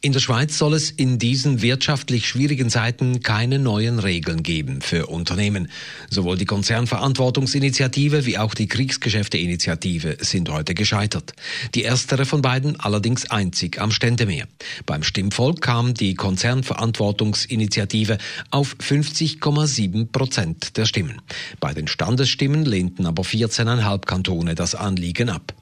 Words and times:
In 0.00 0.12
der 0.12 0.20
Schweiz 0.20 0.58
soll 0.58 0.74
es 0.74 0.90
in 0.90 1.18
diesen 1.18 1.62
wirtschaftlich 1.62 2.28
schwierigen 2.28 2.70
Zeiten 2.70 3.22
keine 3.22 3.58
neuen 3.58 3.98
Regeln 3.98 4.42
geben 4.42 4.80
für 4.80 5.06
Unternehmen. 5.06 5.68
Sowohl 6.10 6.36
die 6.36 6.44
Konzernverantwortungsinitiative 6.44 8.26
wie 8.26 8.38
auch 8.38 8.54
die 8.54 8.68
Kriegsgeschäfteinitiative 8.68 10.18
sind 10.20 10.50
heute 10.50 10.74
gescheitert. 10.74 11.32
Die 11.74 11.82
erstere 11.82 12.26
von 12.26 12.42
beiden 12.42 12.78
allerdings 12.78 13.30
einzig 13.30 13.80
am 13.80 13.90
Ständemeer. 13.90 14.46
Beim 14.84 15.02
Stimmvolk 15.02 15.60
kam 15.60 15.94
die 15.94 16.14
Konzernverantwortungsinitiative 16.14 18.18
auf 18.50 18.76
50,7 18.80 20.12
Prozent 20.12 20.76
der 20.76 20.86
Stimmen. 20.86 21.20
Bei 21.60 21.74
den 21.74 21.88
Standesstimmen 21.88 22.64
lehnten 22.64 23.06
aber 23.06 23.22
14,5 23.22 24.06
Kantone 24.06 24.54
das 24.54 24.74
Anliegen 24.74 25.30
ab. 25.30 25.54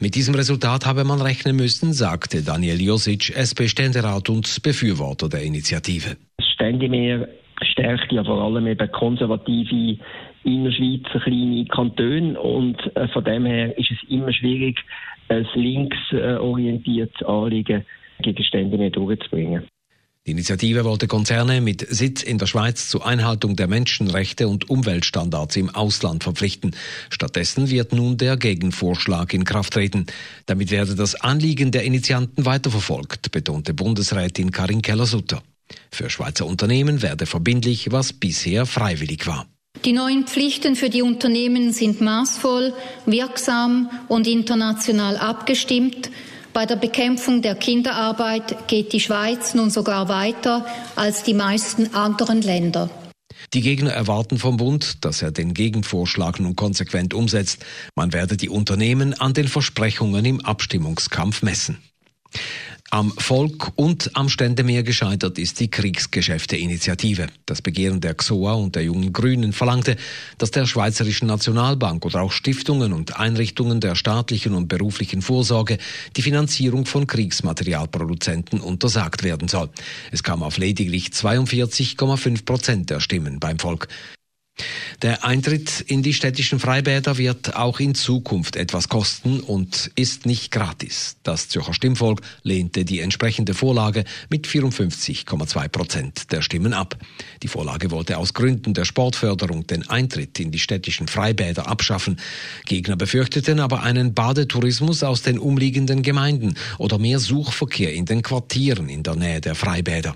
Mit 0.00 0.14
diesem 0.14 0.34
Resultat 0.34 0.86
habe 0.86 1.04
man 1.04 1.20
rechnen 1.20 1.56
müssen, 1.56 1.92
sagte 1.92 2.42
Daniel 2.42 2.80
Josic, 2.80 3.30
SP-Ständerat 3.36 4.28
und 4.30 4.62
Befürworter 4.62 5.28
der 5.28 5.42
Initiative. 5.42 6.16
Das 6.38 6.46
Ständemeer 6.48 7.28
stärkt 7.62 8.10
ja 8.10 8.24
vor 8.24 8.42
allem 8.42 8.66
eben 8.66 8.90
konservative 8.92 9.98
Innerschweizer 10.44 11.20
kleine 11.20 11.64
Kantone 11.66 12.40
und 12.40 12.76
äh, 12.96 13.06
von 13.08 13.24
dem 13.24 13.46
her 13.46 13.78
ist 13.78 13.90
es 13.92 14.10
immer 14.10 14.32
schwierig, 14.32 14.80
ein 15.28 15.46
linksorientiertes 15.54 17.22
Anliegen 17.26 17.84
gegen 18.20 18.42
Ständemeer 18.42 18.90
durchzubringen. 18.90 19.68
Die 20.24 20.30
Initiative 20.30 20.84
wollte 20.84 21.08
Konzerne 21.08 21.60
mit 21.60 21.84
Sitz 21.90 22.22
in 22.22 22.38
der 22.38 22.46
Schweiz 22.46 22.88
zur 22.88 23.04
Einhaltung 23.04 23.56
der 23.56 23.66
Menschenrechte 23.66 24.46
und 24.46 24.70
Umweltstandards 24.70 25.56
im 25.56 25.68
Ausland 25.68 26.22
verpflichten. 26.22 26.76
Stattdessen 27.10 27.70
wird 27.70 27.92
nun 27.92 28.18
der 28.18 28.36
Gegenvorschlag 28.36 29.34
in 29.34 29.42
Kraft 29.42 29.72
treten. 29.72 30.06
Damit 30.46 30.70
werde 30.70 30.94
das 30.94 31.16
Anliegen 31.16 31.72
der 31.72 31.82
Initianten 31.82 32.44
weiterverfolgt, 32.44 33.32
betonte 33.32 33.74
Bundesrätin 33.74 34.52
Karin 34.52 34.80
Keller-Sutter. 34.80 35.42
Für 35.90 36.08
Schweizer 36.08 36.46
Unternehmen 36.46 37.02
werde 37.02 37.26
verbindlich, 37.26 37.90
was 37.90 38.12
bisher 38.12 38.64
freiwillig 38.64 39.26
war. 39.26 39.48
Die 39.84 39.92
neuen 39.92 40.28
Pflichten 40.28 40.76
für 40.76 40.88
die 40.88 41.02
Unternehmen 41.02 41.72
sind 41.72 42.00
maßvoll, 42.00 42.74
wirksam 43.06 43.90
und 44.06 44.28
international 44.28 45.16
abgestimmt 45.16 46.12
bei 46.52 46.66
der 46.66 46.76
Bekämpfung 46.76 47.42
der 47.42 47.54
Kinderarbeit 47.54 48.68
geht 48.68 48.92
die 48.92 49.00
Schweiz 49.00 49.54
nun 49.54 49.70
sogar 49.70 50.08
weiter 50.08 50.66
als 50.96 51.22
die 51.22 51.34
meisten 51.34 51.94
anderen 51.94 52.42
Länder. 52.42 52.90
Die 53.54 53.60
Gegner 53.60 53.92
erwarten 53.92 54.38
vom 54.38 54.56
Bund, 54.56 55.04
dass 55.04 55.20
er 55.20 55.30
den 55.30 55.52
Gegenvorschlag 55.52 56.40
nun 56.40 56.56
konsequent 56.56 57.12
umsetzt. 57.12 57.64
Man 57.94 58.12
werde 58.12 58.36
die 58.36 58.48
Unternehmen 58.48 59.14
an 59.14 59.34
den 59.34 59.48
Versprechungen 59.48 60.24
im 60.24 60.40
Abstimmungskampf 60.40 61.42
messen. 61.42 61.78
Am 62.94 63.10
Volk 63.10 63.72
und 63.76 64.10
am 64.18 64.28
Ständemeer 64.28 64.82
gescheitert 64.82 65.38
ist 65.38 65.60
die 65.60 65.70
Kriegsgeschäfte-Initiative. 65.70 67.28
Das 67.46 67.62
Begehren 67.62 68.02
der 68.02 68.12
XOA 68.12 68.52
und 68.52 68.76
der 68.76 68.82
Jungen 68.82 69.14
Grünen 69.14 69.54
verlangte, 69.54 69.96
dass 70.36 70.50
der 70.50 70.66
Schweizerischen 70.66 71.26
Nationalbank 71.26 72.04
oder 72.04 72.20
auch 72.20 72.32
Stiftungen 72.32 72.92
und 72.92 73.18
Einrichtungen 73.18 73.80
der 73.80 73.94
staatlichen 73.94 74.52
und 74.52 74.68
beruflichen 74.68 75.22
Vorsorge 75.22 75.78
die 76.16 76.22
Finanzierung 76.22 76.84
von 76.84 77.06
Kriegsmaterialproduzenten 77.06 78.60
untersagt 78.60 79.22
werden 79.22 79.48
soll. 79.48 79.70
Es 80.10 80.22
kam 80.22 80.42
auf 80.42 80.58
lediglich 80.58 81.06
42,5 81.06 82.44
Prozent 82.44 82.90
der 82.90 83.00
Stimmen 83.00 83.40
beim 83.40 83.58
Volk. 83.58 83.88
Der 85.02 85.24
Eintritt 85.24 85.80
in 85.80 86.04
die 86.04 86.14
städtischen 86.14 86.60
Freibäder 86.60 87.18
wird 87.18 87.56
auch 87.56 87.80
in 87.80 87.96
Zukunft 87.96 88.54
etwas 88.54 88.88
kosten 88.88 89.40
und 89.40 89.90
ist 89.96 90.26
nicht 90.26 90.52
gratis. 90.52 91.16
Das 91.24 91.48
Zürcher 91.48 91.74
Stimmvolk 91.74 92.20
lehnte 92.44 92.84
die 92.84 93.00
entsprechende 93.00 93.52
Vorlage 93.52 94.04
mit 94.28 94.46
54,2 94.46 95.68
Prozent 95.68 96.32
der 96.32 96.40
Stimmen 96.40 96.72
ab. 96.72 96.96
Die 97.42 97.48
Vorlage 97.48 97.90
wollte 97.90 98.16
aus 98.16 98.32
Gründen 98.32 98.74
der 98.74 98.84
Sportförderung 98.84 99.66
den 99.66 99.88
Eintritt 99.88 100.38
in 100.38 100.52
die 100.52 100.60
städtischen 100.60 101.08
Freibäder 101.08 101.66
abschaffen. 101.66 102.20
Gegner 102.66 102.94
befürchteten 102.94 103.58
aber 103.58 103.82
einen 103.82 104.14
Badetourismus 104.14 105.02
aus 105.02 105.22
den 105.22 105.40
umliegenden 105.40 106.02
Gemeinden 106.02 106.54
oder 106.78 106.98
mehr 106.98 107.18
Suchverkehr 107.18 107.92
in 107.92 108.04
den 108.04 108.22
Quartieren 108.22 108.88
in 108.88 109.02
der 109.02 109.16
Nähe 109.16 109.40
der 109.40 109.56
Freibäder. 109.56 110.14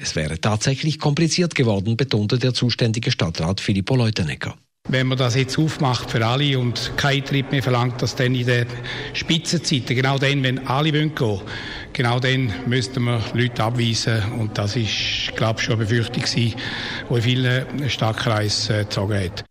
Es 0.00 0.14
wäre 0.14 0.40
tatsächlich 0.40 1.00
kompliziert 1.00 1.56
geworden, 1.56 1.96
betonte 1.96 2.38
der 2.38 2.54
zuständige 2.54 3.10
Stadtrat 3.10 3.60
Filippo 3.60 3.96
Leutenegger. 3.96 4.54
Wenn 4.88 5.08
man 5.08 5.18
das 5.18 5.34
jetzt 5.34 5.58
aufmacht 5.58 6.12
für 6.12 6.24
alle 6.24 6.56
und 6.58 6.92
kein 6.96 7.16
Eintritt 7.16 7.50
mehr 7.50 7.62
verlangt, 7.64 8.00
dass 8.00 8.14
dann 8.14 8.34
in 8.34 8.46
den 8.46 8.66
Spitzenzeiten, 9.12 9.96
genau 9.96 10.16
dann, 10.16 10.42
wenn 10.44 10.66
alle 10.66 10.92
gehen 10.92 11.12
wollen, 11.18 11.42
genau 11.92 12.20
dann 12.20 12.52
müssten 12.66 13.02
wir 13.04 13.20
Leute 13.34 13.62
abweisen. 13.62 14.22
Und 14.38 14.56
das 14.56 14.76
ist, 14.76 15.32
glaube 15.36 15.58
ich, 15.58 15.66
schon 15.66 15.74
eine 15.74 15.84
Befürchtung 15.84 16.24
die 16.34 16.54
in 17.10 17.22
vielen 17.22 17.90
Stadtkreisen 17.90 18.76
äh, 18.76 18.84
gezogen 18.84 19.20
hat. 19.20 19.44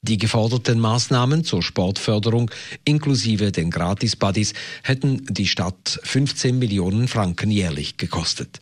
Die 0.00 0.16
geforderten 0.16 0.78
Maßnahmen 0.78 1.44
zur 1.44 1.62
Sportförderung 1.62 2.50
inklusive 2.84 3.52
den 3.52 3.70
Gratis-Buddies 3.70 4.54
hätten 4.84 5.26
die 5.28 5.48
Stadt 5.48 5.98
15 6.04 6.58
Millionen 6.58 7.08
Franken 7.08 7.50
jährlich 7.50 7.96
gekostet. 7.96 8.60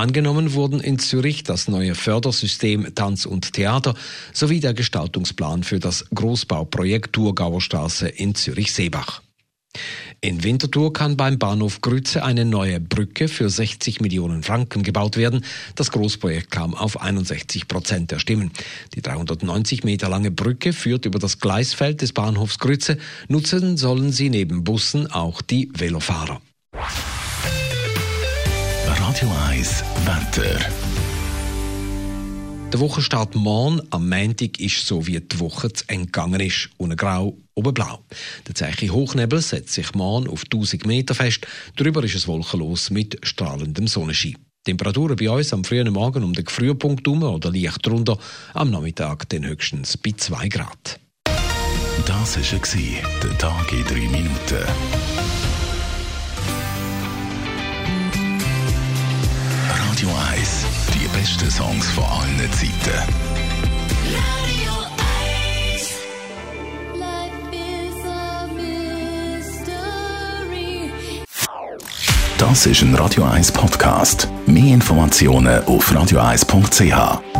Angenommen 0.00 0.54
wurden 0.54 0.80
in 0.80 0.98
Zürich 0.98 1.44
das 1.44 1.68
neue 1.68 1.94
Fördersystem 1.94 2.94
Tanz 2.94 3.26
und 3.26 3.52
Theater 3.52 3.94
sowie 4.32 4.58
der 4.58 4.72
Gestaltungsplan 4.72 5.62
für 5.62 5.78
das 5.78 6.06
Großbauprojekt 6.14 7.12
Thurgauer 7.12 7.60
Straße 7.60 8.08
in 8.08 8.34
Zürich-Seebach. 8.34 9.20
In 10.22 10.42
Winterthur 10.42 10.94
kann 10.94 11.18
beim 11.18 11.38
Bahnhof 11.38 11.82
Grütze 11.82 12.24
eine 12.24 12.46
neue 12.46 12.80
Brücke 12.80 13.28
für 13.28 13.50
60 13.50 14.00
Millionen 14.00 14.42
Franken 14.42 14.84
gebaut 14.84 15.18
werden. 15.18 15.44
Das 15.74 15.90
Großprojekt 15.90 16.50
kam 16.50 16.74
auf 16.74 17.02
61 17.02 17.68
Prozent 17.68 18.10
der 18.10 18.20
Stimmen. 18.20 18.52
Die 18.94 19.02
390 19.02 19.84
Meter 19.84 20.08
lange 20.08 20.30
Brücke 20.30 20.72
führt 20.72 21.04
über 21.04 21.18
das 21.18 21.40
Gleisfeld 21.40 22.00
des 22.00 22.14
Bahnhofs 22.14 22.58
Grütze. 22.58 22.96
Nutzen 23.28 23.76
sollen 23.76 24.12
sie 24.12 24.30
neben 24.30 24.64
Bussen 24.64 25.12
auch 25.12 25.42
die 25.42 25.70
Velofahrer. 25.74 26.40
Radio 29.20 29.36
1 29.50 29.84
Wetter. 30.06 30.58
Der 32.72 32.80
Wochenstart 32.80 33.34
morgen 33.34 33.82
am 33.90 34.08
Montag 34.08 34.58
ist 34.58 34.86
so, 34.86 35.06
wie 35.06 35.20
die 35.20 35.38
Woche 35.40 35.70
zu 35.70 35.84
Ende 35.88 36.06
gegangen 36.06 36.40
ist. 36.40 36.70
Unten 36.78 36.96
grau, 36.96 37.36
oben 37.54 37.74
blau. 37.74 37.98
Der 38.48 38.54
Zeichen 38.54 38.90
Hochnebel 38.90 39.42
setzt 39.42 39.74
sich 39.74 39.94
morgen 39.94 40.26
auf 40.26 40.44
1000 40.44 40.86
Meter 40.86 41.14
fest. 41.14 41.46
Darüber 41.76 42.02
ist 42.02 42.14
es 42.14 42.28
wolkenlos 42.28 42.88
mit 42.88 43.18
strahlendem 43.22 43.88
Sonnenschein. 43.88 44.38
Temperaturen 44.64 45.16
bei 45.16 45.28
uns 45.28 45.52
am 45.52 45.64
frühen 45.64 45.92
Morgen 45.92 46.24
um 46.24 46.32
den 46.32 46.46
Frühpunkt 46.46 47.06
herum 47.06 47.22
oder 47.22 47.52
leicht 47.52 47.86
drunter, 47.86 48.16
am 48.54 48.70
Nachmittag 48.70 49.28
dann 49.28 49.46
höchstens 49.46 49.98
bei 49.98 50.12
2 50.16 50.48
Grad. 50.48 50.98
Das 52.06 52.38
war 52.38 53.20
der 53.22 53.38
Tag 53.38 53.70
in 53.72 53.84
3 53.84 53.94
Minuten. 54.08 54.64
Songs 61.60 61.90
von 61.90 62.04
allen 62.04 62.50
Zeiten. 62.52 62.96
Radio 64.08 64.72
1. 65.74 65.92
Das 72.38 72.64
ist 72.64 72.80
ein 72.80 72.94
Radio 72.94 73.24
1 73.24 73.52
Podcast. 73.52 74.26
Mehr 74.46 74.72
Informationen 74.72 75.62
auf 75.64 75.92
radio1.ch. 75.92 77.39